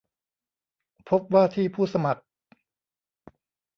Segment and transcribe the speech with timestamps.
[1.09, 2.23] พบว่าที่ผู้สมัคร